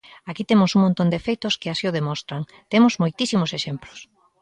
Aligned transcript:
Aquí 0.29 0.43
temos 0.51 0.71
un 0.77 0.83
montón 0.85 1.07
de 1.13 1.23
feitos 1.27 1.57
que 1.61 1.69
así 1.73 1.85
o 1.89 1.95
demostran, 1.99 2.41
temos 2.73 2.93
moitísimos 3.01 3.51
exemplos. 3.57 3.99